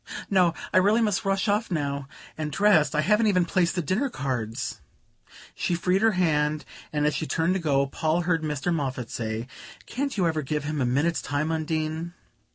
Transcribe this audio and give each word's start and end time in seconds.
No, 0.31 0.55
I 0.73 0.77
really 0.79 0.99
must 0.99 1.25
rush 1.25 1.47
off 1.47 1.69
now 1.69 2.07
and 2.35 2.51
dress 2.51 2.95
I 2.95 3.01
haven't 3.01 3.27
even 3.27 3.45
placed 3.45 3.75
the 3.75 3.83
dinner 3.83 4.09
cards." 4.09 4.81
She 5.53 5.75
freed 5.75 6.01
her 6.01 6.13
hand, 6.13 6.65
and 6.91 7.05
as 7.05 7.13
she 7.13 7.27
turned 7.27 7.53
to 7.53 7.59
go 7.59 7.85
Paul 7.85 8.21
heard 8.21 8.41
Mr. 8.41 8.73
Moffatt 8.73 9.11
say: 9.11 9.45
"Can't 9.85 10.17
you 10.17 10.25
ever 10.25 10.41
give 10.41 10.63
him 10.63 10.81
a 10.81 10.87
minute's 10.87 11.21
time, 11.21 11.51
Undine?" 11.51 12.15